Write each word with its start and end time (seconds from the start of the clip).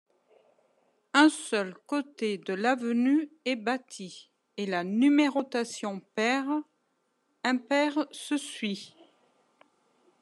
Un 1.13 1.29
seul 1.29 1.75
côté 1.85 2.39
de 2.39 2.53
l'avenue 2.55 3.29
est 3.45 3.55
bâti 3.55 4.31
et 4.57 4.65
la 4.65 4.83
numérotation 4.83 5.99
paire, 6.15 6.49
impaire 7.43 8.07
se 8.09 8.35
suit. 8.35 8.95